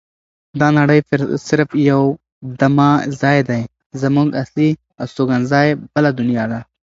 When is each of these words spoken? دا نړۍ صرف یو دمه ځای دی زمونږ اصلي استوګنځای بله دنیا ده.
دا 0.59 0.67
نړۍ 0.79 0.99
صرف 1.47 1.69
یو 1.89 2.01
دمه 2.59 2.89
ځای 3.21 3.39
دی 3.49 3.61
زمونږ 4.01 4.27
اصلي 4.41 4.69
استوګنځای 5.03 5.67
بله 5.93 6.09
دنیا 6.19 6.45
ده. 6.51 6.59